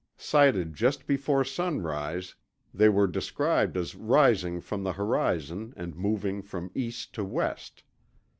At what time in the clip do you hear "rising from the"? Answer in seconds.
3.93-4.93